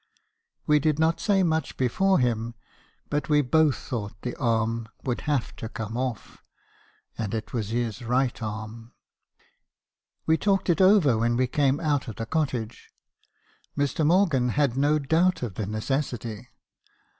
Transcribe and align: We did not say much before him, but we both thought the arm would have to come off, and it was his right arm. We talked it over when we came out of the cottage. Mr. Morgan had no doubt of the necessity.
We 0.65 0.79
did 0.79 0.97
not 0.97 1.19
say 1.19 1.43
much 1.43 1.77
before 1.77 2.17
him, 2.17 2.55
but 3.11 3.29
we 3.29 3.43
both 3.43 3.75
thought 3.75 4.19
the 4.23 4.33
arm 4.37 4.87
would 5.03 5.21
have 5.29 5.55
to 5.57 5.69
come 5.69 5.95
off, 5.95 6.43
and 7.19 7.35
it 7.35 7.53
was 7.53 7.69
his 7.69 8.03
right 8.03 8.41
arm. 8.41 8.93
We 10.25 10.39
talked 10.39 10.71
it 10.71 10.81
over 10.81 11.19
when 11.19 11.37
we 11.37 11.45
came 11.45 11.79
out 11.79 12.07
of 12.07 12.15
the 12.15 12.25
cottage. 12.25 12.89
Mr. 13.77 14.03
Morgan 14.03 14.49
had 14.49 14.75
no 14.75 14.97
doubt 14.97 15.43
of 15.43 15.53
the 15.53 15.67
necessity. 15.67 16.47